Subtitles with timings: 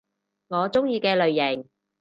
[0.47, 1.69] 我鍾意嘅類型